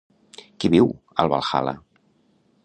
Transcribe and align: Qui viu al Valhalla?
Qui 0.63 0.71
viu 0.75 0.89
al 1.25 1.29
Valhalla? 1.35 1.75